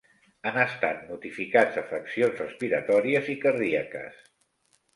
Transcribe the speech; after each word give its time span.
Han 0.51 0.55
estat 0.61 1.03
notificats 1.09 1.77
afeccions 1.83 2.43
respiratòries 2.45 3.31
i 3.37 3.39
cardíaques. 3.47 4.21